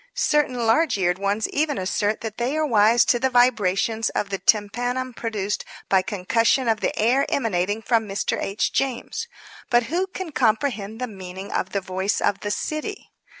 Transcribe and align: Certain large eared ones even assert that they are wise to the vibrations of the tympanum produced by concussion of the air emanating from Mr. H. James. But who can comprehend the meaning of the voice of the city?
Certain 0.15 0.55
large 0.65 0.97
eared 0.97 1.19
ones 1.19 1.47
even 1.49 1.77
assert 1.77 2.21
that 2.21 2.37
they 2.39 2.57
are 2.57 2.65
wise 2.65 3.05
to 3.05 3.19
the 3.19 3.29
vibrations 3.29 4.09
of 4.15 4.29
the 4.31 4.39
tympanum 4.39 5.13
produced 5.13 5.63
by 5.89 6.01
concussion 6.01 6.67
of 6.67 6.79
the 6.79 6.97
air 6.97 7.23
emanating 7.29 7.83
from 7.83 8.07
Mr. 8.09 8.41
H. 8.41 8.73
James. 8.73 9.27
But 9.69 9.83
who 9.93 10.07
can 10.07 10.31
comprehend 10.31 10.99
the 10.99 11.05
meaning 11.05 11.51
of 11.51 11.69
the 11.69 11.81
voice 11.81 12.19
of 12.19 12.39
the 12.39 12.49
city? 12.49 13.11